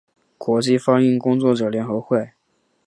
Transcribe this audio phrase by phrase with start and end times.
[0.39, 2.31] 国际翻译工作者联合会